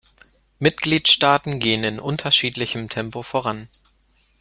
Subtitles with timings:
[0.57, 3.67] Mitgliedstaaten gehen in unterschiedlichem Tempo voran.